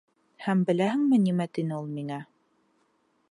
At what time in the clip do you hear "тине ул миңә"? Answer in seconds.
1.57-2.19